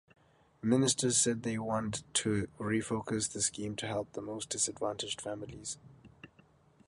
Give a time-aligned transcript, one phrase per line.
[0.63, 5.77] Ministers said they want to refocus the scheme to help the most disadvantaged families.